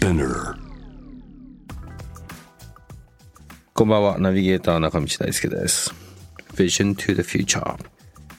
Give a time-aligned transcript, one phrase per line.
[0.00, 0.54] Spinner.
[3.74, 5.92] こんばんは、ナビゲーター中道大輔です。
[6.54, 7.76] Vision to the Future。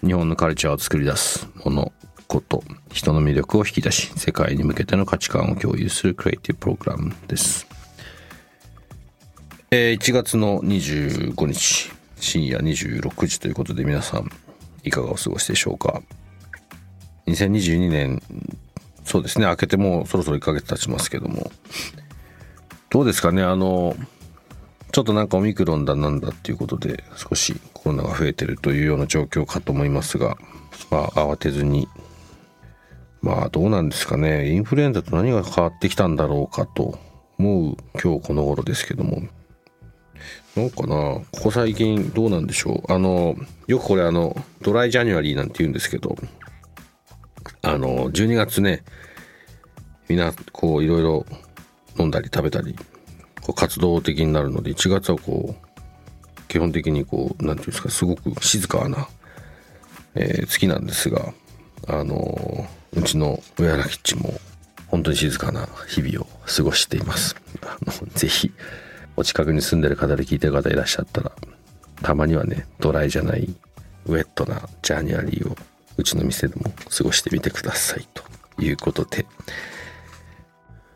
[0.03, 1.91] 日本のカルチャーを作り出すもの、
[2.25, 7.67] こと、人の魅力を引き出し、世界に向けての価値観を共有するクリエイティブプログラムです。
[9.69, 14.31] えー1月の25日、深夜26時ということで皆さん、
[14.83, 16.01] いかがお過ごしでしょうか
[17.27, 18.19] ？2022年、
[19.03, 21.51] そうですね、明けてもうそろそろ1ヶ月経ちますけども、
[22.89, 23.95] どうですかね、あの、
[24.91, 30.37] ちょっとなんかオミクロンだなんだっていうことで少しコロナが増えてるというような状況かと思いますが、
[30.89, 31.87] まあ慌てずに、
[33.21, 36.99] まあどうなんですかね、インフルエンザと何が変わってきたんだろうかと
[37.39, 39.21] 思う今日この頃ですけども、
[40.55, 42.91] なんかな、ここ最近どうなんでしょう。
[42.91, 43.35] あの、
[43.67, 46.17] よくこれあの、ドライジャニュアリーなんて言うんですけど、
[47.61, 48.83] あの、12月ね、
[50.11, 51.25] みんなこういろいろ
[51.97, 52.75] 飲んだり食べたり
[53.41, 59.07] こう活動的になるので1月はこう基本的にこうなんていうんですかすごく静かな、
[60.15, 61.33] えー月なんですが
[61.87, 64.33] あのうちの親らキッチンも
[64.87, 67.37] 本当に静かな日々を過ごしています。
[67.61, 68.51] あのぜひ
[69.15, 71.31] お近くに住んでる方で聞いてる方いらっしゃったら
[72.01, 73.55] たまにはねドライじゃない
[74.07, 75.55] ウェットなジャニアリーを
[75.97, 78.23] うちの店でも過ごしてみてくださいと
[78.61, 79.25] いうことで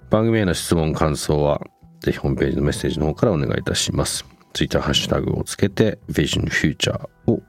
[0.09, 1.61] 番組への質問感想は
[1.99, 4.25] ぜひホームページのメッセージの方からお願いいたします。
[4.53, 7.41] ツイッターハッシュタグをつけて Vision Future を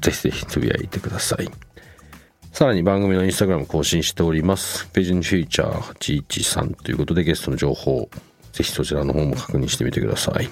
[0.00, 1.50] ぜひぜひつぶやいてください。
[2.52, 4.88] さらに番組のインスタグラム更新しております。
[4.92, 8.08] Vision Future 813ということでゲストの情報、
[8.52, 10.48] ぜひそちらの方も確認してみてください。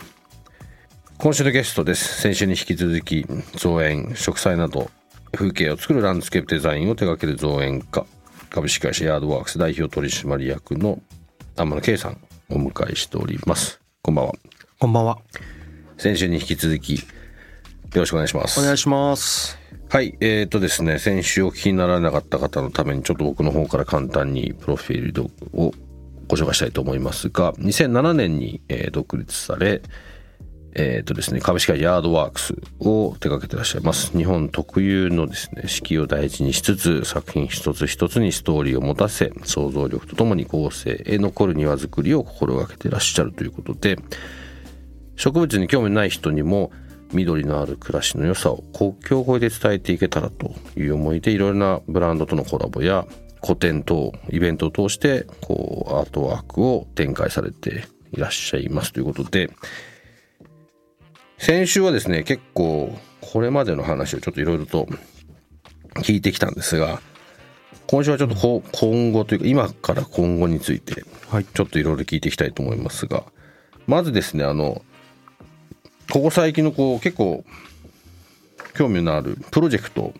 [1.16, 2.20] 今週のゲストです。
[2.20, 4.90] 先週に引き続き造園、植栽など
[5.32, 8.06] 風景を作るランドスケープデザインを手掛ける造園家、
[8.50, 11.00] 株式会社ヤードワークス代表取締役の
[11.56, 13.80] 天野圭さんをお迎えしております。
[14.02, 14.32] こんばんは。
[14.78, 15.18] こんばんは。
[15.96, 17.00] 先週に引き続きよ
[17.94, 18.60] ろしくお願いします。
[18.60, 19.58] お願いします。
[19.90, 25.24] はい、えーとですね、先週お聞きになられなかった方のために、ちょっと僕の方から簡単にプロフィール
[25.54, 25.72] を
[26.28, 29.82] ご紹介したいと思いますが、2007年に、えー独立され、
[30.74, 34.16] えーとですね、株式会社ヤードワークスを手掛けてらっしゃいます。
[34.16, 43.96] 日本特有のですね、四季を大事にしつつ、作品一つ一つにストーリーを持たせ、想像力とともに後世へ残る庭作りを心がけてらっしゃるということで、
[45.16, 46.70] 植物に興味ない人にも
[47.12, 53.06] 緑のある暮らしの良さを国境を越えて伝えていけたらという思いでいろいろなブランドとのコラボや
[53.40, 59.50] 個展等イベントを通してこうアートワークを展開されていらっしゃいますということで
[61.38, 64.86] 先週はですね結構これまでの話をちょっといろいろと
[65.94, 67.00] 聞いてきたんですが
[67.86, 71.44] 今週はちょっと今後というか今から今後についてはい。
[71.44, 73.24] ちょっといろいろ聞いていきたいと思いますが
[73.86, 74.82] まずですねあの
[76.10, 77.44] ここ最近のこう結構
[78.74, 80.14] 興味のあるプロジェクト、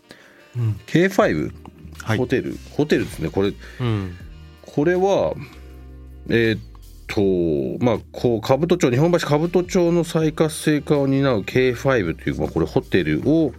[0.86, 1.52] K5
[2.02, 2.18] はい。
[2.18, 3.52] ホテル、ホテルですねこれ。
[3.80, 4.16] うん。
[4.62, 5.34] これは
[6.28, 6.60] えーっ
[7.08, 7.20] と
[7.84, 13.52] まあこう兜町日本橋兜町の再活性化を担う K5 という、まあ、これホテルを、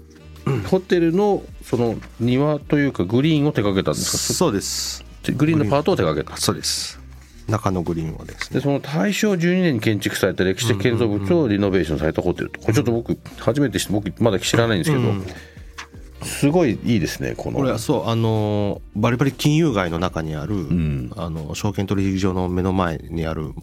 [0.69, 4.33] ホテルのその庭というかグリーンを手掛けたんですか？
[4.33, 5.03] そうです。
[5.35, 6.99] グリーンのパートを手掛けたそうです。
[7.47, 8.59] 中野グリーンはですね。
[8.59, 15.25] でその大正12年に建築された歴史的建造物をリノベーションされたホテルとこれちょっと僕初めて知って僕まだ知らないんですけど、うん
[16.23, 17.57] すごいいいですねこの。
[17.57, 21.11] これはそうあのーバリバリ金融街の中にある、ん。
[21.15, 23.53] あの証券取引所の目の前にある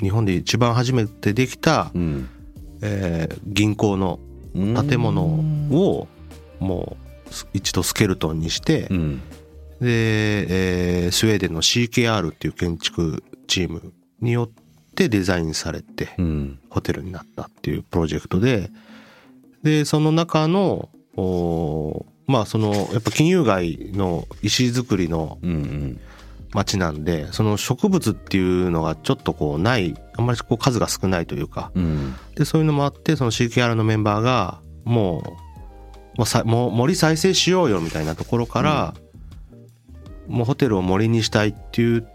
[0.00, 2.28] 日本で一番初めてできた、うん。
[2.82, 4.18] えー銀行の
[4.54, 5.22] 建物
[5.70, 6.08] を
[6.60, 6.96] も
[7.30, 9.18] うす一度スケルトンにして、うん。
[9.80, 14.50] で、えースウェーデンの CKR っていう建築チームによっ
[14.94, 16.58] てデザインされて、うん。
[16.70, 18.70] ホテルになったっていうプロジェクトで、
[19.64, 22.32] で、その中の、おー。
[22.32, 26.00] まあその、やっぱ金融街の石造りのうんうん
[26.54, 32.14] 街なんで、その植物っていうのがちょっとこうない、あんまりこう数が少ないというか、うん。
[32.36, 35.24] で、そういうのもあって、その CKR のメンバーが、も
[36.14, 38.94] う、もうさもう森再生しようよみたいなところから、
[40.28, 42.06] もうホテルを森にしたいっていう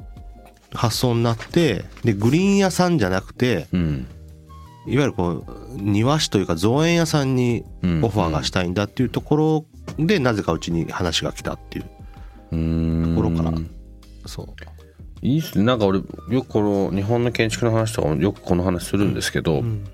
[0.74, 4.08] 発想になってでグリーン屋さんじゃなくてうん
[4.90, 5.46] いわゆるこう
[5.76, 8.04] 庭師というか造園屋さんにうん。
[8.04, 9.66] オファーがしたいんだっていうところ
[9.98, 13.54] でなぜかうちに話が来たっていうところから。
[14.26, 14.48] そう。
[15.22, 15.64] いいっすね。
[15.64, 16.00] なんか俺
[16.30, 19.86] よくこの日本の建築の話とかもよくこの話するんですけど、うん。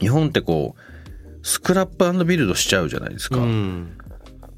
[0.00, 3.96] 日本ってこうスクラップビルドしちゃうじゃないですか、うん。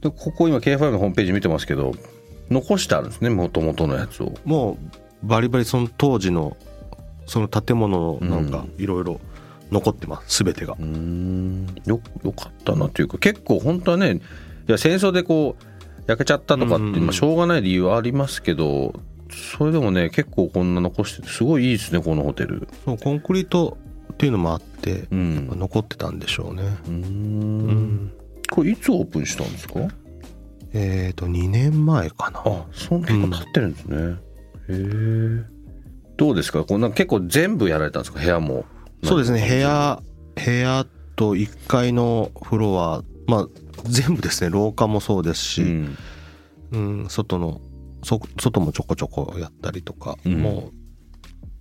[0.01, 1.93] でここ今 K5 のホームページ見てますけど
[2.51, 4.33] 残してあるんですねもともとのやつを。
[4.45, 4.79] も
[5.23, 6.57] うバリバリその当時の
[7.27, 9.21] その建物のなんかいろいろ
[9.71, 10.75] 残ってます全てが。
[10.75, 11.67] うーん。
[11.87, 14.21] よよかったなというか結構本当はねい
[14.73, 15.65] や戦争でこう
[16.07, 17.07] 焼けちゃったとかって、うんうんうん。
[17.07, 22.69] まあ、しょうがない理由はありますけどそれでもね結構こんな残しててすごいいいですねこのホテル。
[22.85, 23.77] そうコンクリート
[24.13, 25.49] っていうのもあってうん。
[25.59, 26.63] 残ってたんでしょうね。
[26.87, 26.95] うーん。
[26.95, 28.13] うん。
[28.51, 29.81] これいつオープンしたんですか？
[30.73, 32.41] えっと2年前かな。
[32.45, 34.13] あそんな結構経ってるんですね、へ
[34.69, 35.45] え
[36.17, 36.65] どうですか？
[36.65, 38.21] こうなんか結構全部やられたんですか？
[38.21, 38.65] 部屋も
[39.05, 39.47] そうですね。
[39.47, 40.03] 部屋
[40.35, 43.03] 部屋と1階のフロア。
[43.27, 43.49] まあ
[43.85, 44.51] 全部ですね。
[44.51, 45.97] 廊下もそうですうし、ん。
[46.73, 47.61] うん外の
[48.03, 50.35] そ外もちょこちょこやったりとか、うん。
[50.41, 50.77] もう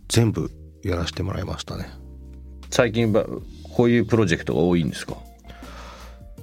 [0.08, 0.52] 全部
[0.84, 1.90] やらせてもらいましたね。
[2.72, 3.26] 最近ば
[3.74, 5.16] こういうプロジェクトが多いんですか？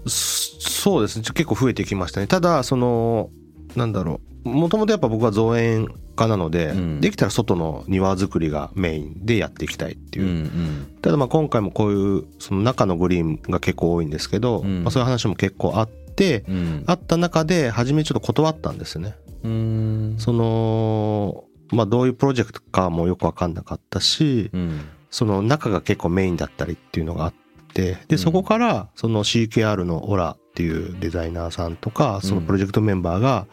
[0.07, 1.23] そそうですね。
[1.23, 2.27] 結構増えてきましたね。
[2.27, 3.31] ただその
[3.77, 4.49] なんだろう。
[4.49, 7.01] もともとやっぱ僕は造園家なので、うん。
[7.01, 14.83] できたら外の庭作りがメインでやっていきたいっていう、んただまあ今回もこういうその中のグリーンが結構多いんですけど、うん。
[14.83, 16.85] まあ、そういう話も結構あって、うん。
[16.87, 19.15] あった中で初めちょっと断ったんですね。
[19.43, 20.15] うん。
[20.19, 24.81] そのまあどういうプロジェクトかもよく分かんなかったし、うん。
[25.11, 27.35] その中が結構メインだったりっていうのがあっ
[27.75, 33.47] てでそこからその CKR のオラっていうデザイナーさんとかそのプロジェクトメンバーが、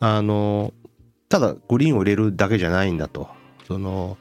[0.00, 0.72] あの
[1.28, 3.28] ただグリーンを入れるだけじゃないんだと。
[3.66, 4.18] その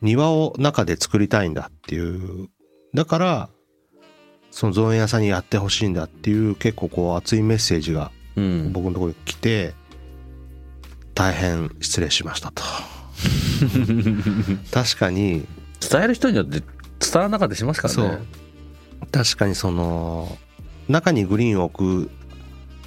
[0.00, 2.48] 庭を中で作りたいんだっていう。
[2.94, 3.48] だから
[4.50, 8.72] その造園屋さんにやってほしいんだっていう結構こう熱いメッセージがうん。
[8.72, 9.74] 僕のところに来て
[11.14, 12.62] 大変失礼しましたと。
[14.70, 15.46] 確かに。
[15.78, 16.62] 伝える人によって
[17.16, 18.00] 伝わらなかったりしますからね。
[18.02, 18.26] そう。
[19.12, 20.36] 確かにその
[20.88, 22.10] 中にグリーンを置く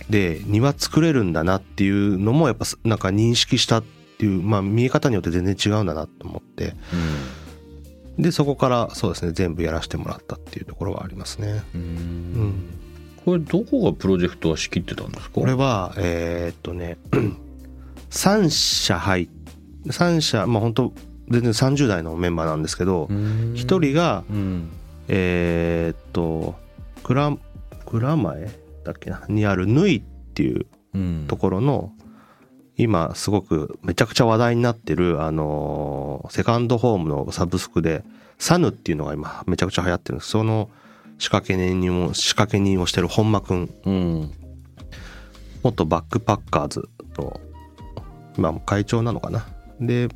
[0.10, 3.84] で庭作れるんだなっていうのもやっぱなんか認識したっ
[4.18, 6.74] ていうまあ見え方によって全然違うんだなと思って。
[8.18, 11.64] でそこからそうですね全部やらせてもらったっていうところはありますね。
[11.74, 11.82] うん。
[11.82, 12.54] うん、
[13.26, 15.32] これどこがプロジェクトは仕切ってたんですか？
[15.34, 16.98] これはえーっとね
[18.12, 19.30] 3社入っ
[19.88, 20.94] 3社まあ本当
[21.30, 24.70] 全然30代のメンバーなんですけど1 1人がうん。
[25.08, 26.56] えーっと
[27.04, 27.38] 蔵
[27.86, 28.50] 蔵前
[28.84, 29.24] だっけな？
[29.28, 30.02] にある縫いっ
[30.34, 31.26] ていううん。
[31.28, 31.92] ところの
[32.78, 38.04] 今すごくめちゃくちゃ話題になってるあのセカンドホームのサブスクで
[38.38, 40.30] サヌっていうのが今めちゃくちゃ流行ってるんです。
[40.30, 40.70] その
[41.18, 43.70] 仕掛け人を仕掛け人をしてる本間くん。
[43.86, 44.32] うん。
[45.62, 46.88] 元バックパッカーズ
[47.18, 47.40] の
[48.38, 49.46] 今も会長なのかな？
[49.82, 50.08] で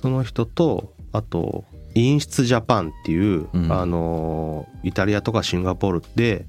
[0.00, 1.64] その人とあと
[1.94, 3.72] 飲出ジャパンっていう、うん。
[3.72, 6.46] あのイタリアとかシンガポールで、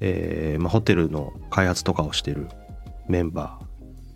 [0.00, 2.48] えーまあ、ホテルの開発とかをしてる
[3.08, 3.58] メンバ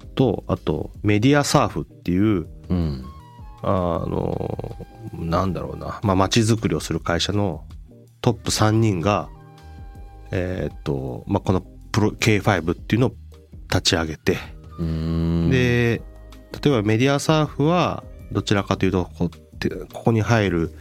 [0.00, 3.05] ーとあとメディアサーフっていううん。
[3.65, 4.76] あの
[5.12, 7.65] なんだろうなまあ街づくりをする会社の
[8.20, 9.29] トップ3人が
[10.32, 11.60] えーっと、まあ、この
[11.93, 13.12] プロ K5 っていうのを
[13.69, 14.36] 立ち上げて、
[14.79, 15.50] うん。
[15.50, 16.03] で
[16.60, 19.31] 例えばメディアサーフはどちらかというとこ
[19.93, 20.72] ここに入る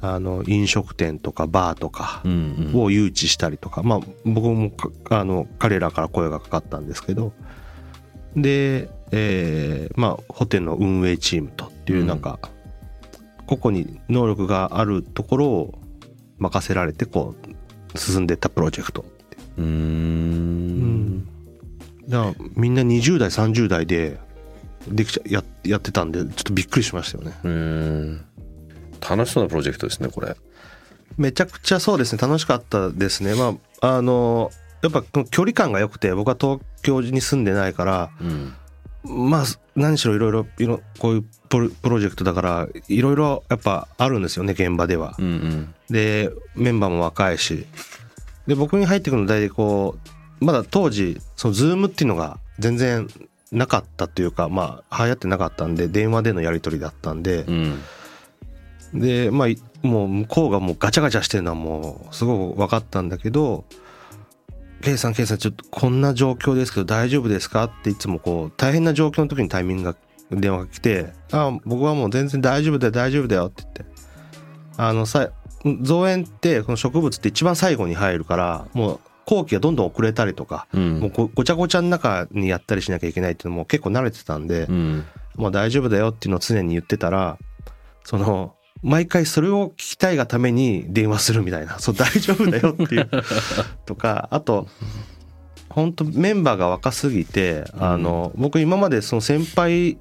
[0.00, 2.80] あの飲食店とかバーとかうんうん。
[2.82, 7.32] を誘致したりとか、まあ僕もかあの彼らから声がかかったんですけど
[8.36, 12.38] で、えーまあホテルの運営チームとっていうなんか、
[13.46, 15.78] 個々に能力があるところを
[16.38, 17.34] 任せられてこ
[17.94, 19.04] う進んでいったプロジェクト
[19.56, 19.60] う。
[19.60, 21.28] ーん。
[22.08, 24.18] だからみんな20代30代で
[24.88, 27.32] できちゃややってたんでちょっとびっくりしましたよね。
[27.44, 28.24] うーん。
[29.08, 30.36] 楽しそうなプロジェクトですねこれ。
[31.16, 32.18] めちゃくちゃそうですね。
[32.20, 33.34] 楽しかったですね。
[33.34, 34.50] まああの
[34.82, 38.54] やっぱこの距離感が良くて僕は東京に住んでないからうん。
[39.28, 39.44] まあ
[39.76, 45.14] 何しろいろいろいろこういうプロプロジェクトだからいろいろやっぱあるんですよね現場では。
[45.18, 45.74] うんうん。
[45.90, 47.66] でメンバーも若いし。
[48.46, 49.96] で僕に入ってくるの大体こ
[50.40, 53.08] うまだ当時そのズームっていうのが全然
[53.54, 57.80] なかったというかまあ流行ってなかったんで電話でのやり取りだったんでうん
[58.94, 63.64] でまあいもう向こうがもうガチャガチャしてるのはもうすごく分かったんだけど
[64.82, 69.96] 「ケイさんケイさんちょっとこんな状況ですけど大丈夫ですか?」っていつもこう大変な状況の時にタイミングが
[70.30, 73.84] 電話が来て「あ僕はもう全然大丈夫だよ大丈夫だよ」って言って
[74.76, 75.30] あのさ
[75.82, 81.00] 造園ってこの植物って一番最後に入るからもう後期がどんどん遅れたりとか、うん。
[81.00, 85.04] もうごごちゃごちゃの中にやったりしなきゃいけないっていうのも結構慣れてたんで、うん。
[85.36, 87.38] もう大丈夫だよっていうのを常に言ってたら
[88.04, 91.78] その毎回それを聞きたいがために電話するみたいな。
[91.80, 93.10] そう大丈夫だよっていう。
[93.86, 94.68] とかあと
[95.70, 99.98] 本当メンバーが若すぎてあの僕今までその先輩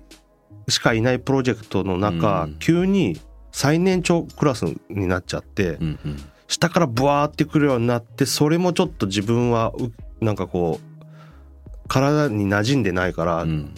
[0.67, 2.55] しかいないプロジェクトの中、うん。
[2.59, 3.19] 急に
[3.51, 6.23] 最年長クラスになっちゃって、うんうん
[6.53, 13.75] 下からブワーってくるようになってそれもちょっと自分はうなんかこう体に馴染んでないから、うん。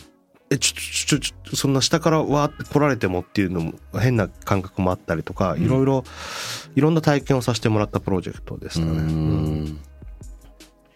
[0.51, 6.03] えちょちょちょちょそんな下からわーって来られてもっていうのも変な感覚もあったりとか、いろいろ
[6.75, 8.91] いろんな体験をさせてもらったプロジェクトでしたね。
[8.91, 9.79] うん。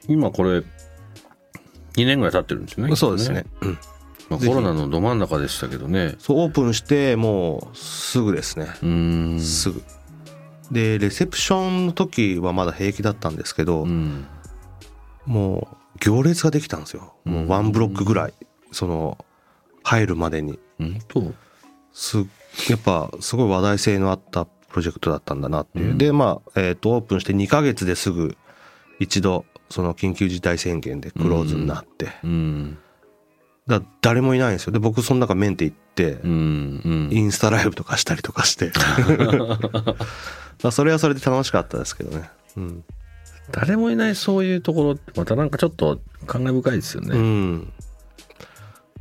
[0.07, 0.63] 今これ2
[2.05, 3.45] 年ぐらい経ってるんですよねそうですね。
[3.61, 3.77] うん。
[4.29, 6.15] まあ、コロナのど真ん中でしたけどね。
[6.19, 8.67] そうオープンしてもうすぐですね。
[8.83, 9.39] うん。
[9.39, 9.81] すぐ。
[10.71, 14.25] でレセプションの時はまだ平気だったんですけど、うん。
[15.25, 17.13] もう行列ができたんですよ。
[17.25, 18.33] もうワンブロックぐらい
[18.71, 19.17] その
[19.83, 20.59] 入るまでに。
[20.77, 21.33] 本当？
[21.91, 22.17] す
[22.69, 25.97] やっぱすごい話題性のあったプロジェクトだったんだなっていう、うん。
[25.97, 28.37] でまあ、えー、とオープンして2ヶ月ですぐ
[28.99, 32.77] 一度その緊急事態宣言でクローズになって、うん。
[33.67, 34.73] だ誰もいないんですよ。
[34.73, 36.81] で僕その中メンテ行って、うん。
[36.83, 37.17] うん。
[37.17, 38.71] インスタライブとかしたりとかして
[40.63, 42.29] まあそれはそれで楽しかったですけどね。
[42.57, 42.83] うん、
[43.51, 47.73] 誰もいないそういうところってまたなんかちょっと感慨深いですようねん、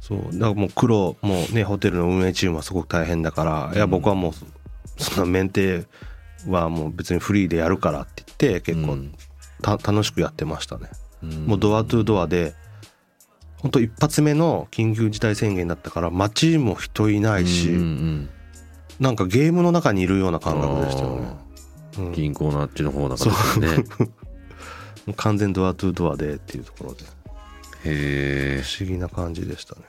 [0.00, 0.18] そう。
[0.32, 5.86] だからもう黒もうねホテルの運営チームはすごく大変だから、いや僕はもうそんなメンテ
[6.46, 9.14] はもう別にフリーでやるからって言って結構うん。
[9.60, 10.88] た楽しくやってましたね、
[11.20, 11.46] うん。
[11.46, 12.54] もうドアトゥドアで
[13.56, 18.30] 本当一発目の緊急事態宣言だったから街も人いないし、うんうん
[19.00, 21.28] なんかゲームの中にいるような感覚でしたよね、
[21.98, 22.06] うん。
[22.06, 23.24] うん銀行のあっちの方だか
[23.60, 23.84] らね。
[23.98, 24.06] も
[25.08, 25.14] う。
[25.14, 27.04] 完全ドアトゥドアでっていうところで。
[27.84, 29.82] へえ不思議な感じでしたね。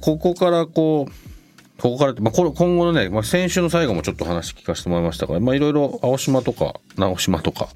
[0.00, 1.12] ここからこう
[1.80, 7.68] ここからって、まあ、これ今後のね、まあ、先週の最後もちょっと話聞かせてもらいましたがまあいろいろ青島とか直島とか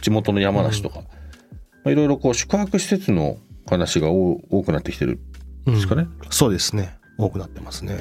[0.00, 1.04] 地元の山梨とか、ま
[1.86, 3.38] あいろいろこう宿泊施設の
[3.68, 5.20] 話が多多くなってきてる
[5.70, 6.98] んですかね、そうですね。
[7.18, 7.96] 多くなってますね。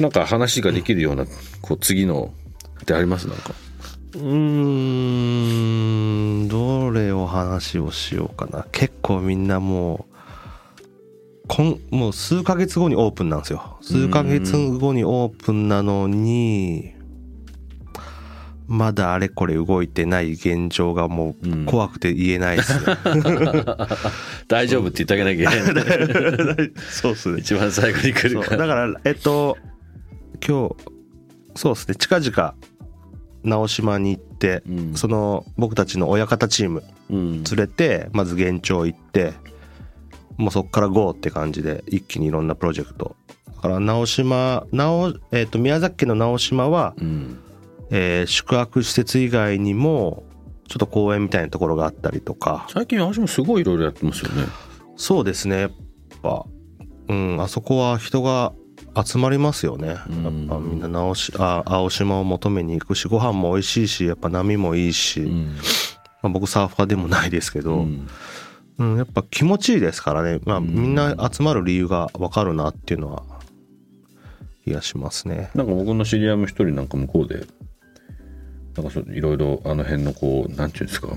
[0.00, 1.26] なんか話ができるような
[1.60, 2.32] こう次の
[2.80, 3.28] ってあります？
[3.28, 3.52] なんか
[4.14, 4.24] うー
[6.44, 8.66] んどれを話をしようかな。
[8.72, 13.78] 結構みんなもうこんもう数ヶ月後にオープンなんですよ。
[13.80, 16.94] 数ヶ月後にオープンなのに
[18.68, 21.62] まだあれこれ動いてない現状がもうん。
[21.64, 22.96] う怖くて言えないですね、
[24.48, 25.84] 大丈夫って言ってあげなきゃいけな
[26.64, 26.72] い。
[26.90, 27.40] そうですね。
[27.40, 28.56] 一番最後に来るから。
[28.58, 29.58] だからえっと
[30.46, 30.76] 今日
[31.54, 31.94] そうですね。
[31.96, 32.54] 近々
[33.44, 34.94] 直島に行って、うん。
[34.94, 37.44] その僕たちの親方チームうん。
[37.44, 39.34] 連れてまず現地行って
[40.36, 43.16] もうそこから GO って感じで一気にいろんなプロジェクト。
[43.56, 47.38] だから直島直、えっと宮崎県の直島は、うん。
[47.90, 50.24] えー宿泊施設以外にも
[50.68, 52.66] ちょっと公園みたいなところがあったりとか。
[52.70, 54.44] 最近青島すごいいろいろやってますよね。
[54.96, 55.60] そうですね。
[55.60, 55.70] やっ
[56.22, 56.46] ぱ
[57.08, 58.52] うんあそこは人が
[59.04, 59.88] 集まりますよね。
[59.88, 65.56] やっうんぱみんな直しあ青島を求めに行くしご飯も美味しいしやっぱ波もいいし、うん。
[66.22, 68.08] まあ、僕サーファーでもないですけど、うん。
[68.78, 70.66] うん、やっぱ気持ちいいですからね、まあ、うん。
[70.74, 73.22] みんな集まる理由が分かるなっていうのは
[74.64, 75.50] 気がしますね。
[75.54, 77.46] なんか僕の知り合いも一人なんか向こうで
[78.76, 81.08] なんかそういろいろあの辺のこうなんていうんですか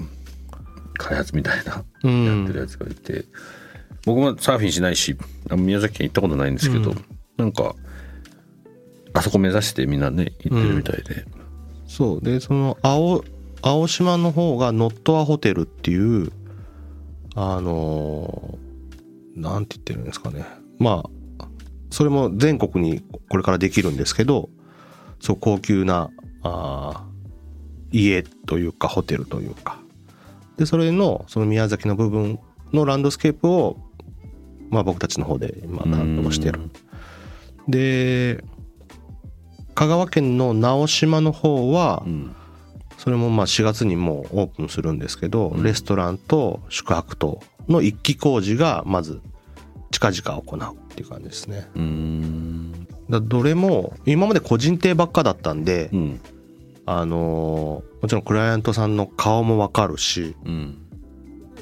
[0.98, 3.26] 開発みたいなうやってるん、やつがいて、
[4.06, 5.16] 僕もサーフィンしないし
[5.56, 7.06] 宮崎県行ったことないんですけど、うん
[7.38, 7.76] なんか
[9.14, 11.26] あそこ目指してみんなね行ってるみたいで、
[11.88, 12.22] そう。
[12.22, 13.24] でその青
[13.62, 16.32] 青島の方がノットアホテルっていう
[17.36, 20.46] あのーなんて言ってるんですかね。
[20.80, 21.04] ま
[21.40, 21.48] あ
[21.90, 24.50] それも全国にこれからできるんですけど
[25.20, 26.10] そう高級な
[26.44, 29.80] あー家というかホテルというか。
[30.58, 32.40] でそれのその宮崎の部分
[32.72, 33.78] のランドスケープを
[34.70, 36.70] まあ僕たちの方で今担当してる
[37.68, 38.44] で
[39.74, 42.36] 香川県の直島の方はうん。
[42.98, 45.64] それもまあ4月にもうオープンするんですけど、うん。
[45.64, 49.22] レストランと宿泊棟の一気工事がまず
[49.92, 51.68] 近々行うっていう感じですね。
[51.76, 52.88] うん。
[53.10, 56.22] だどれも今まで個人邸ばっかだったんで、うん。
[56.86, 60.78] あのーもちろんクライアントさんの顔もわかるしうん。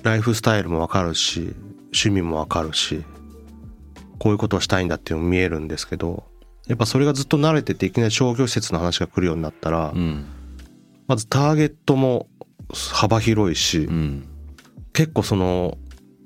[0.03, 1.55] ライフスタイルもわかるし
[1.85, 3.03] 趣味もわかるし
[4.23, 6.23] こういうことをしたいんだっていうのも見えるんですけど
[6.67, 10.25] やっぱそれがずっと慣れてていきなり商業施設の話が来るようになったら、うん。
[11.07, 12.27] まずターゲットも
[12.93, 14.25] 幅広いし、うん。
[14.93, 15.77] 結構その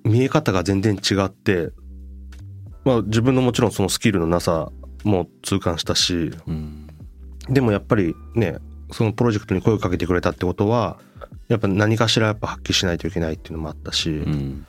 [0.03, 1.71] 見え方が全然違って、
[2.85, 4.71] まあ、自分のもちろんそのスキルのなさ
[5.03, 6.87] も痛感したしうん。
[7.49, 8.57] でもやっぱりね
[8.91, 10.99] そのプロジェクトに声をかけてくれたってことは
[11.47, 14.67] やっぱ何かしらやっぱ発揮しないといけないっていうのもあったし、うん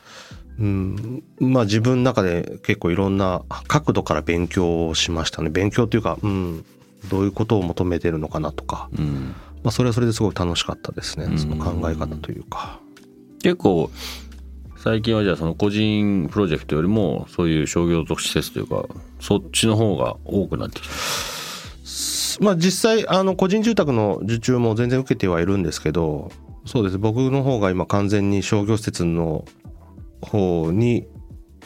[0.60, 5.50] うん、まあ自分の中で結構いろんな角度から勉強をしましたね。
[5.50, 6.64] 勉強っていうか、うん、
[7.08, 9.34] どういうことを求めてるのかなとか、うん。
[9.62, 11.26] まあ、それはそれですごく楽しかったですね。
[11.26, 11.38] うん。
[11.38, 12.80] その考え方というか。
[13.42, 13.90] 結構
[14.76, 18.84] 最近はじゃあその個人プロジェクトよりもそういう商業施設というか
[19.20, 22.44] そっちの方が多くなってきた。
[22.44, 26.30] まあ実際あの個人住宅の受注も全然受けてはいるんですけど
[26.64, 26.98] そうです。
[26.98, 29.44] 僕の方が今完全に商業施設の
[30.20, 31.06] 方に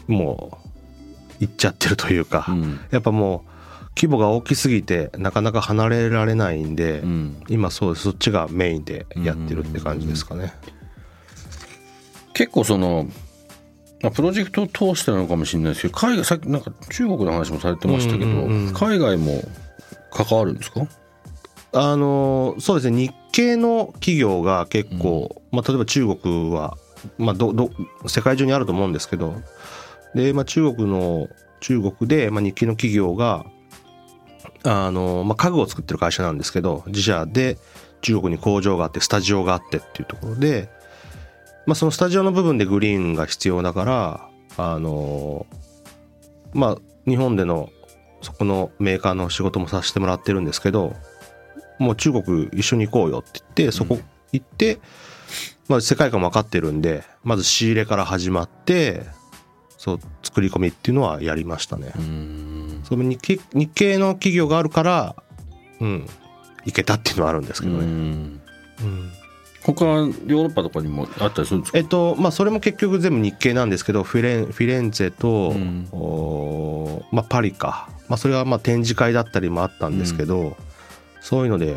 [0.06, 0.58] も
[1.40, 2.80] う行っちゃってるというか、うん。
[2.90, 3.50] やっぱもう
[3.96, 7.42] 規模が大きすぎてなかなか離れられないんで、うん。
[7.48, 10.52] 今そうですそっちがメインでやってるって感じですかね。
[12.34, 13.06] 結構その
[14.02, 19.42] まあプロジェクトを通してなのかもしれないですけど海外さっきなんか中国の話もされてましたけど、うんうんうん海外も
[20.10, 20.86] 関わるんですか？
[21.74, 22.96] あのそうですね。
[22.96, 26.76] 日系の企業が結構、まあ、例えば中国は、
[27.18, 27.70] まあ、どど
[28.06, 29.34] 世界中にあると思うんですけど。
[30.14, 31.28] で、まあ、中国の
[31.60, 33.46] 中国で、まあ、日系の企業が
[34.64, 37.56] あの、まあ、家具を作ってる会社なんですけど自社で
[38.00, 40.68] 中国に工場があってスタジオがあってっていうところで、
[41.66, 45.46] まあ、そのスタジオの部分でグリーンが必要だからあの
[46.52, 46.76] まあ
[47.08, 47.70] 日本での
[48.20, 50.94] そこのメーカーの仕事もさせてもらってるんですけど
[51.78, 53.98] もう中国一緒に行こうよって言ってそこ
[54.32, 54.78] 行って、
[55.68, 59.04] まあ、世界観分かってるんでまず仕入れから始まって
[59.78, 61.92] そう作り込みっていうのはやりましたね。
[61.96, 62.80] うん。
[62.84, 65.16] その日系日系の企業があるから
[65.80, 66.06] うん
[66.64, 67.78] 行けたっていうのはあるんですけどね。
[67.80, 68.40] うん。
[68.80, 69.10] うん。
[69.64, 71.78] 他ヨーロッパとかにもあったりするんですか？
[71.78, 75.88] えっとまあそれも結局全部日系なんですけどフィレンフィレンツェと、うん。
[75.92, 80.56] おまあ、パリか、まあ、それはまあ展示会だったりもあったんですけど、
[81.20, 81.76] そういうので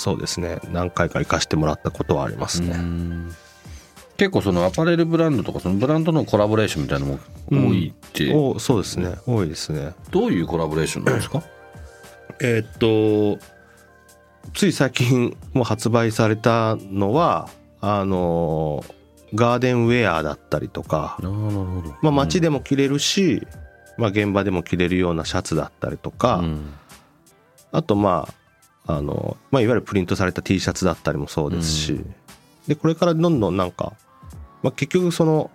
[0.00, 0.58] そうですね。
[0.72, 2.70] 何回か行かしてもらったことはありますね。
[2.70, 3.34] うん。
[4.16, 7.18] 結構そのアパレルブランドとかそのブランドのコラボレーションみたいなのも
[7.50, 9.16] 多いって、おそうですね。
[9.26, 9.92] 多いですね。
[10.10, 11.42] どういうコラボレーションなんですか？
[12.40, 13.38] えーっと
[14.54, 17.50] つい最近もう発売されたのは
[17.82, 18.84] あの
[19.34, 21.94] ガーデンウェアだったりとか、なるほど。
[22.02, 23.46] まあ、街でも着れるし、
[23.96, 26.72] まあ、現場でも着れるようなシャツだったりとか、うん。
[27.72, 28.34] あとまあ
[28.96, 32.04] あの、まあ、いわゆるプリントされた T シャツだったりもそうですし、う
[32.66, 33.92] でこれからどんどんなんか、
[34.62, 35.50] まあ、結局その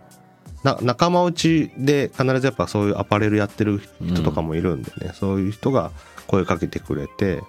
[0.64, 5.92] な仲間内で必ずやっぱそういうアパレルやってる人とかもいるんでね、そういう人が
[6.28, 7.44] 声かけてくれて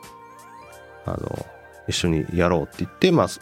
[1.07, 1.47] あの
[1.89, 3.41] 一緒にやろうって言ってまあそ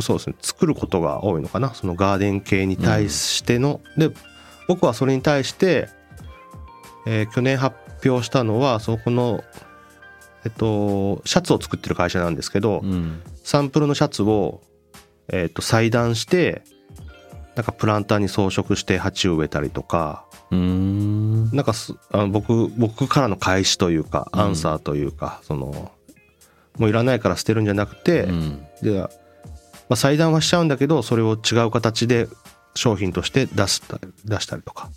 [0.00, 1.74] そうですね作ることが多いのかな。
[1.74, 4.10] そのガーデン系に対しての、で
[4.68, 5.88] 僕はそれに対して、
[7.06, 7.76] えー去年発
[8.08, 9.42] 表したのはそこの
[10.44, 13.22] えっとシャツを作ってる会社なんですけど、うん。
[13.42, 14.62] サンプルのシャツを、
[15.28, 16.62] えー、と裁断して
[17.56, 21.50] なんかプランターに装飾して鉢を植えたりとかうん。
[21.50, 24.40] なんかすあの僕僕からの返しというかうん。
[24.40, 25.92] アンサーというか、その
[26.78, 28.66] もういらないから捨てるんじゃなくて、うん。
[28.82, 29.08] で、ま
[29.90, 32.28] あ、裁断はしちゃうんだけどそれを違う形で
[32.74, 33.82] 商品として出す
[34.24, 34.90] 出したりとか。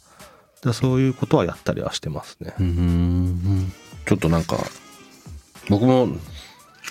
[0.64, 2.54] でそういうことはやったりはしてますね。
[2.60, 3.74] うん。
[4.06, 4.58] ちょっとなんか
[5.70, 6.08] 僕も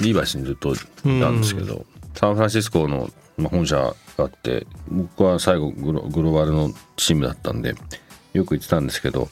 [0.01, 7.75] リーバイスにずっといたんですけど、サンフランシスコのまあ本社があって僕は最後グログローバルのチームだったんで
[8.33, 9.29] よく行ってたんですけど、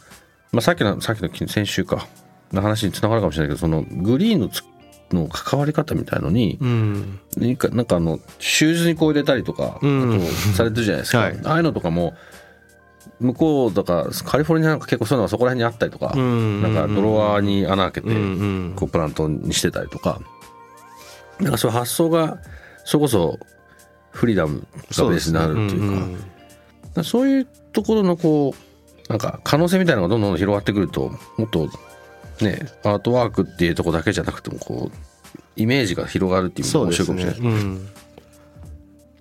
[0.53, 2.07] まあ、さっきのさっきの先週か
[2.53, 4.63] の話につながるかもしれないけどそのグリーンのつ
[5.11, 7.21] の関わり方みたいのに、うん。
[7.39, 10.17] なんかあのシューズにこう入れたりとか、うん。
[10.17, 11.41] あとされてるじゃないですか、はい。
[11.45, 12.15] ああいうのとかも
[13.21, 18.15] 向こうとかカリフォルニアなんか結構そういうのがそこら辺にあったりとか、うんなんかドロワーに穴開けて、
[18.77, 20.21] こうプラントにしてたりとか。
[21.41, 22.39] なんかそういう発想が
[22.85, 23.39] それこそ
[24.11, 26.19] フリーダムがベースになるっていう
[26.95, 27.05] か。
[27.05, 31.69] そういうところのこうなんか可能性みたいなのがどんどん広がってくるともっと
[32.41, 34.97] ねアートワークっていうところだけじゃなくてもこう
[35.55, 37.51] イメージが広がるっていうのも面白いかもしれねない。
[37.51, 37.89] うん。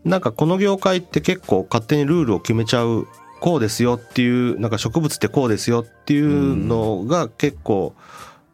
[0.05, 3.07] なんかこの業界って結構勝手にルールを決めちゃう
[3.39, 7.93] こうですよっていうなんか植物ってこうですよっていうのが結構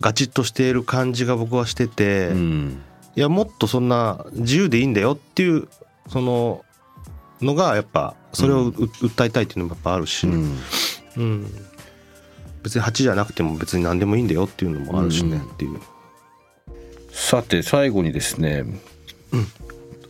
[0.02, 2.82] ガチッとしている感じが僕はしてて、うん。
[3.15, 5.67] いやもっとそんな自由でいいんだよっていう
[6.08, 6.65] その
[7.41, 10.58] のがやっぱそれをう訴えたいっていうのもやっぱあるし、うん。
[11.17, 11.48] うん。
[12.63, 15.43] 別に8じゃなくても別に何でもいいんだよっていうのもあるしね、うん。
[15.43, 15.80] っていう。
[17.12, 18.65] さて最後にですね、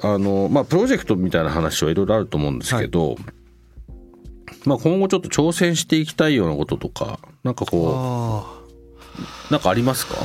[0.02, 3.18] あのまあプロジェクトみたいな話はいろいろあると思うんですけど、
[4.66, 8.62] まあ今後ちょっと挑戦していきたいようなこととかなんかこあ
[9.50, 10.16] うなんかありますか？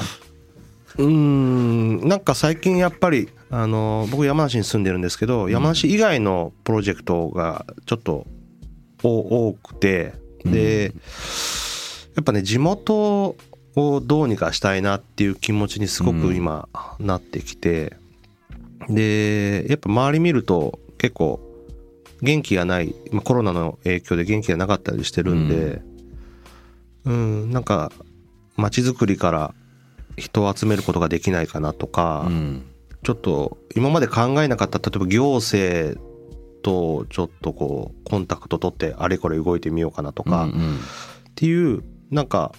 [0.99, 8.27] うーんなんか最近やっぱりあの僕山梨に住んでるんですけど山梨以外のプロジェクトがちょっと
[9.03, 10.93] お多くてで、
[12.15, 13.37] やっぱね地元
[13.77, 17.97] をどうにかしたいなっていう気持ちにすごく今なってきて、
[18.89, 21.41] でやっぱ周り見ると結構
[22.23, 25.83] 元気がないまあコロナの影響で元気がなかったりしてるんで
[27.05, 27.51] うん。
[27.51, 27.91] なんか
[28.57, 29.55] 街づくりから
[30.17, 32.67] 人を集めることができないかなとか、うん。
[33.05, 36.01] ちょっと今まで考えなかった例えば行政
[36.63, 40.79] とちょっとこうコンタクト取ってあれこれ動いてみようかなとか、っうんうん。
[41.35, 42.53] ていうなんか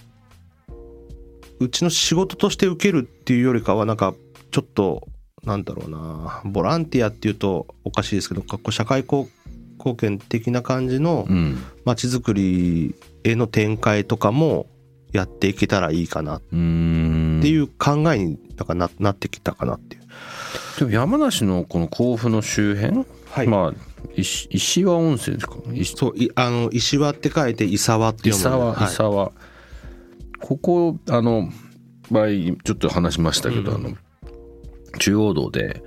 [1.60, 4.14] うちの仕事として受けるっていうよりかはなんか
[4.50, 5.06] ちょっと
[5.44, 9.28] なんだろうなボランティアっていうとおかしいですけど社会貢
[9.80, 11.58] 貢献的な感じのうん。
[11.86, 14.66] 街づくりへの展開とかも
[15.12, 16.36] やっていけたらいいかな。
[16.36, 17.40] っうん。
[17.42, 20.02] ていう考えになんかななってきたかなっていう。
[20.78, 23.46] でも山梨のこの甲府の周辺、はい。
[23.48, 23.74] まあ
[24.14, 25.56] 石石和温泉ですか？
[25.72, 25.96] 石。
[25.96, 29.32] そういあの石和って書いて伊沢って伊読むの沢伊沢、
[30.40, 31.48] ここあの
[32.10, 33.86] 前ちょっと話しましたけど、うん。
[33.86, 33.96] あの
[34.98, 35.82] 中央道で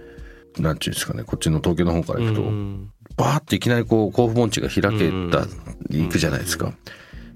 [0.58, 5.48] なんていうんですかねこっちの東京の方から行くと、うんバーっていきなりこう甲府盆地が開けた、
[5.90, 6.74] 行くじゃないですか、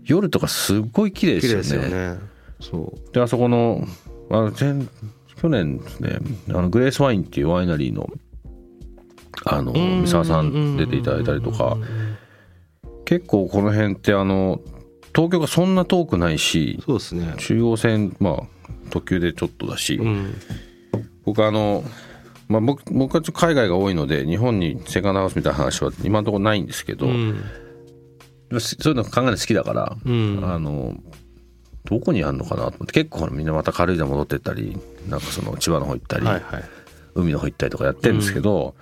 [0.03, 1.61] 夜とかすっごい綺麗ですよね。
[1.61, 2.19] ですよね。
[2.59, 3.13] そう。
[3.13, 3.87] であそこの
[4.29, 4.85] あの前
[5.35, 6.17] 去年ですね
[6.49, 8.09] あのグレースワインっていうワイナリーの
[9.45, 11.77] あの三沢さん出ていただいたりとか
[13.05, 14.59] 結構この辺ってあの
[15.15, 17.35] 東京がそんな遠くないしそうですね。
[17.37, 18.57] 中央線まあ
[18.89, 20.33] 特急でちょっとだし、うん。
[21.23, 21.83] 僕あの、
[22.47, 27.43] まあ、僕僕はちょっと海外が多いので日本にセカンドハウスみたいな話は今のところないんですけど、うん。
[28.59, 30.41] そういうの考えるの好きだから、うん。
[30.43, 30.95] あの
[31.83, 34.77] どこにあるのかなと思って結構みんなまた軽井沢戻ってったり
[35.09, 36.63] なんかその千葉の方行ったり、はいはい。
[37.15, 38.75] 海の方行ったりとかやってるんですけど、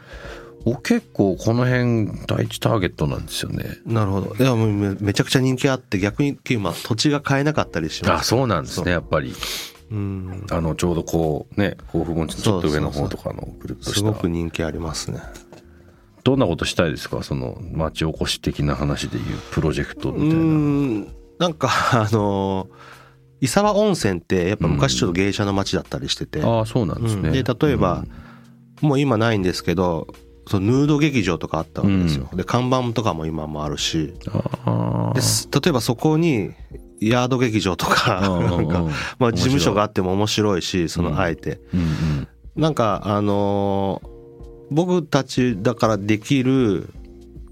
[0.65, 3.77] 僕結構この辺第一ターゲットなんですよね。
[3.85, 4.35] なるほど。
[4.35, 8.21] いやもうめめちゃくちゃ人気あって逆に今土地が買えなかったりします。
[8.21, 9.33] あそうなんですねやっぱり
[9.91, 10.45] うん。
[10.51, 15.19] あのちょうどこうね甲府盆地のちょっと上の方とかのぐるっとすごく人気ありますね。
[16.23, 17.21] どんなことしたいですか？
[17.21, 20.43] その町おこし的な話でいうプロジェクトうみたいな。
[20.43, 21.07] ん。
[21.37, 22.67] なんかあの
[23.41, 27.27] 伊沢温泉ってやっぱ昔ちょっと芸者の町だったりしてて、ああそうなんですね。
[27.27, 28.05] うんで例えば、
[28.81, 30.07] もう今ないんですけど
[30.47, 34.13] そのヌード劇場とかあったわけですよ、で看板とかも今もあるし。
[34.65, 36.53] ああです例えばそこに
[37.09, 38.85] ヤード劇場とかうんなんか
[39.19, 41.59] まあ事務所があっても面白いしそのあえて、
[42.55, 44.15] なんかあのー
[44.71, 46.89] 僕たちだからできる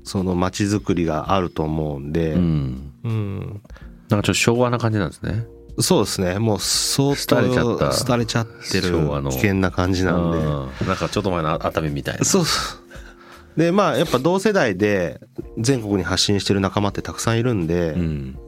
[0.04, 2.92] その街づくりがあると思うんで、うん。
[3.04, 3.40] うん。
[3.40, 5.46] なんかちょっと昭和な感じなんですね。
[5.80, 6.40] そうですね。
[6.40, 7.92] もう相当廃れちゃった。
[7.92, 8.92] 廃れちゃってる
[9.30, 10.38] 危険な感じなんで。
[10.38, 10.88] うん。
[10.88, 12.26] なんかちょっと前の熱海みたいな。
[12.26, 13.60] そうそう。
[13.60, 15.22] で、まあ、やっぱ同世代で
[15.58, 18.40] 全国に発信してる仲間ってたくさんいるんで、うん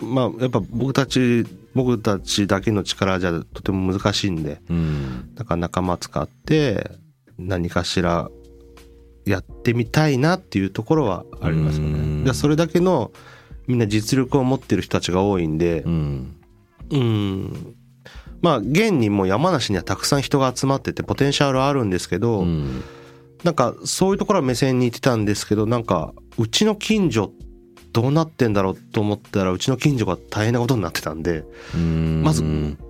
[0.00, 6.90] まあ、やっぱ僕たち、僕たちだけの力じゃとても難しいんで、うんだから仲間使って
[7.38, 8.30] 何かしら
[9.24, 12.30] やってみたいなっていうところはありますようんね。
[12.30, 13.10] でそれだけの
[13.66, 16.36] みんな実力を持ってる人たちが多いんでう、ん
[16.90, 17.74] うん。
[18.42, 22.82] まあ、現にもう山梨にはたくさん人が集まってて、ポテンシャルはあるんですけど、うん
[23.44, 27.30] なんかそういうところは目線に行ってたんですけどなんかうちの近所
[27.94, 32.22] どうなってんだろうと思ったらうちの近所が大変なことになってたんでうん。
[32.24, 32.42] まず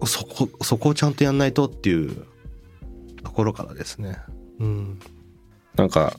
[0.07, 2.25] そこそこをちゃんとやんないとっていう
[3.23, 4.19] ところからですね。
[4.59, 4.99] うん。
[5.77, 6.17] なんか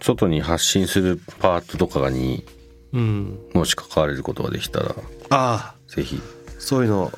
[0.00, 2.44] 外に発信するパートとかに
[2.92, 4.96] うん、もし関われることができたら
[5.30, 5.74] ああ。
[5.86, 6.20] ぜひ。
[6.58, 7.12] そういうの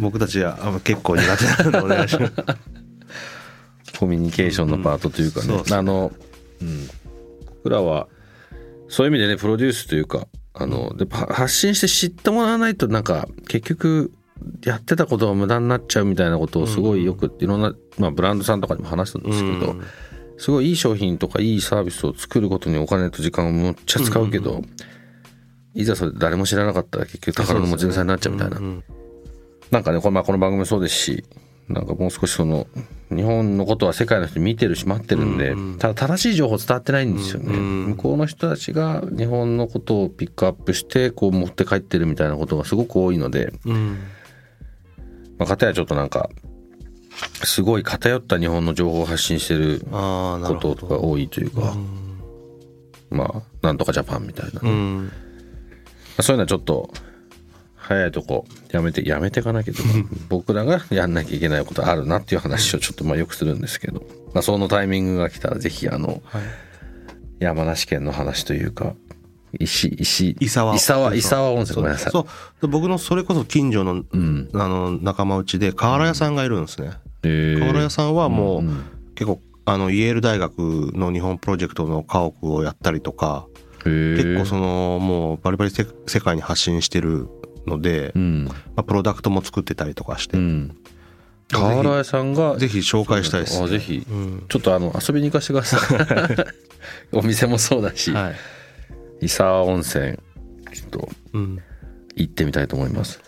[0.00, 2.34] 僕たちはあ結構苦手なのでお願いします。
[3.98, 5.74] コミュニケーションのパートというかね、う。
[5.74, 6.12] あの、
[6.60, 6.88] うん、
[7.62, 8.08] 僕らは
[8.88, 14.12] そういう意味でねプロデュースというかあのでパ発信して知ってもらわないとなんか結局
[14.64, 19.84] やってたことが無駄になっちゃうみたいなことをすごいよくいろんな、まあ、ブランドさんとかにも話すんですけど、うん。
[20.38, 24.62] すごいいい商品とかいいサービスを作ることにお金と時間をむっちゃ使うけど、
[25.74, 28.84] いざそれ誰も知らなかったら結局宝の持ち腐れになっちゃうみたいな、ん。
[29.70, 31.24] なんかねこれ,、まあ、この番組もそうですし
[31.68, 32.66] なんかもう少しその
[33.10, 37.86] 日本のことは世界の人見てるし待ってるんで、うんうんただ正しい情報伝わってないんですよね、うんうん。
[37.90, 43.98] 向こうの人たちが日本のことをピックアップしてこう持って帰ってるみたいなことがすごく多いので、うん。
[45.38, 46.30] まあ、かたやちょっとなんか
[47.44, 51.76] すごい偏った日本の情報を発信してることが多いというか、
[53.10, 55.12] まあなんとかジャパンみたいな、まうん。
[56.18, 56.90] あそういうのはちょっと
[57.86, 59.88] 早いとこやめてやめていかなきゃとか
[60.28, 64.02] 僕らがやんなきゃいけないことあるなっていう話をちょっとまあよくするんですけど、
[64.34, 66.42] まあ、そのタイミングが来たらぜひあのはい。
[67.38, 68.94] 山梨県の話というか
[69.60, 70.74] 石石伊沢。
[70.74, 72.12] 伊沢伊沢温泉ごめんなさい。
[72.12, 72.62] そう。
[72.62, 74.48] で僕のそれこそ近所の,、うん。
[74.54, 77.58] あの仲間内で瓦屋さんがいるんですね、えー。
[77.60, 80.58] 瓦屋さんはもう、ん結構あのイェール大学
[80.94, 83.46] の日本プロジェクトの家屋をやったりとか
[83.82, 87.28] 結構そのもうバリバリせ世界に発信してる
[87.66, 88.44] ので、うん。
[88.44, 90.76] まあ、プロダクトも作ってたりとかして、うん。
[91.52, 94.04] 瓦屋さんがぜひ紹介したいです、あぜひ。
[94.08, 94.44] うん。
[94.48, 96.46] ちょっとあの遊びに行かせてください。
[97.12, 98.34] お店もそうだし、はい。
[99.20, 100.18] 伊沢温泉
[100.72, 101.62] ちょっとうん、
[102.16, 103.20] 行ってみたいと思います。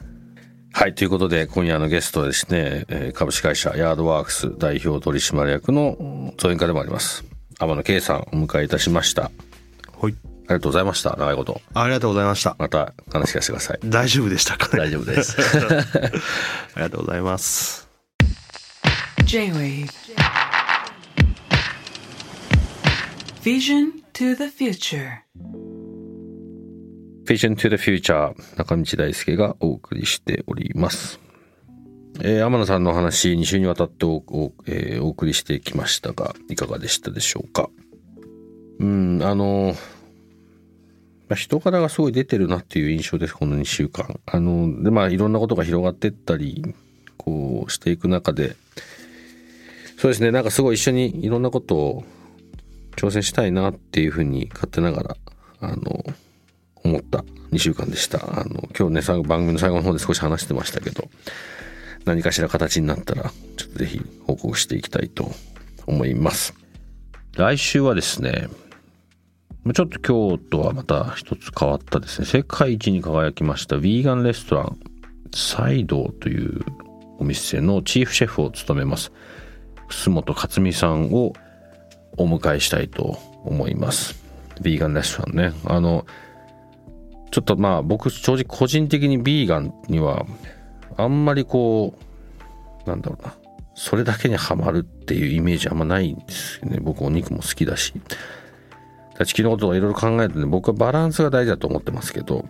[0.72, 7.24] はいということで今夜のゲストはですねえー株式会社ヤードワークス代表取締役の造園家でもあります。
[7.58, 9.24] 天野圭さんをお迎えいたしました。
[9.24, 9.30] あ
[10.00, 10.14] はい
[10.48, 11.60] りがとうございました長いこと。
[11.74, 12.56] ありがとうございました。
[12.58, 13.78] また話聞かせてください。
[13.84, 14.68] 大丈夫でしたか？
[14.76, 15.36] ね大丈夫です。
[15.40, 15.82] あ
[16.76, 17.88] りがとうございます。
[19.24, 19.88] J-Wave.
[23.42, 25.18] Vision to the future.
[27.24, 31.20] Vision to the Future 中道大輔がお送りしております。
[32.20, 37.68] えー天野さんのお話2週にわたっておお,、えーお送りしてきましたがいかがでしたでしょうか？
[38.80, 39.76] うんあの
[41.28, 44.18] まあ人柄がすごい出てるなっていう印象ですこの2週間。
[44.26, 46.74] あのでまあいろんなことが広がってったり
[47.16, 48.56] こうしていく中で
[49.98, 52.04] そうですねなんかすごい一緒にいろんなことを
[52.96, 55.16] 挑戦したいなっていうふうに勝手ながら
[55.60, 56.04] あの
[56.84, 61.08] 思った2週間でしたあの今日ね番組の最後の方で少し話してましたけど
[62.04, 65.30] 何かしら形になったらちょっとぜひ報告していきたいと
[65.86, 66.54] 思います
[67.36, 68.48] 来週はですね
[69.74, 72.26] ちょっと今日とはまた一つ変わったですね。
[72.26, 74.78] 世界一に輝きましたヴィーガンレストラン
[75.34, 76.64] サイドという
[77.18, 79.12] お店のチーフシェフを務めます。
[79.88, 81.32] 楠本克美さんを
[82.16, 84.22] お迎えしたいと思います。
[84.60, 85.52] ヴィーガンレストランね。
[85.64, 86.06] あの
[87.30, 90.24] ちょっとまあ僕正直個人的にビーガンには
[90.96, 91.94] あんまりこ
[92.86, 93.34] うなんだろうな。
[93.74, 96.78] それだけにはまるっていうイメージあんまないんですよね。
[96.80, 97.92] 僕お肉も好きだし。
[99.24, 102.44] 地球のことをいろいろ考えてね僕はバランスが大事だと思ってますけど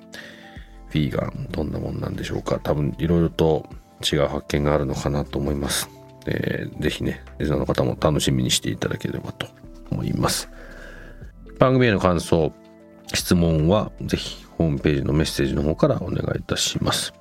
[0.91, 3.67] ヴィーガンどんなもんなんでしょうか多分いろいろと
[4.13, 5.89] 違う発見があるのかなと思います、
[6.27, 9.47] えーぜひねリスナーの方も楽しみにしていただければと
[9.91, 10.49] 思います
[11.59, 12.53] 番組への感想
[13.15, 17.15] 質問はぜひホームページのメッセージの方からお願いいたします。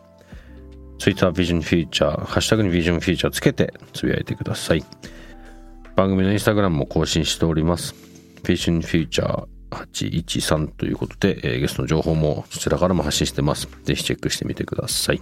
[0.98, 4.84] Twitter Vision Future、ハッシュタグに Vision Future つけてつぶやいてください。
[5.96, 8.07] 番組のインスタグラムも更新しております。
[8.48, 13.68] フィッシュンフューチャー813ということで、えーゲストの情報もそちらからも発信してます。
[13.84, 15.22] ぜひチェックしてみてください。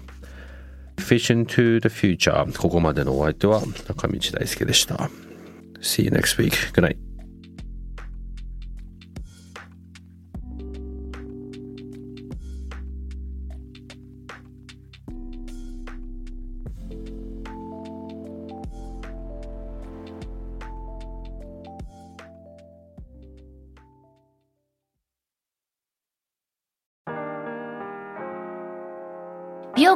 [0.97, 5.09] Vision to the Future ここまでのお相手は中道大輔でした。
[5.81, 6.51] See you next week.
[6.73, 7.04] Good night.